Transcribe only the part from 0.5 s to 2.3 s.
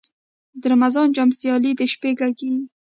د رمضان جام سیالۍ د شپې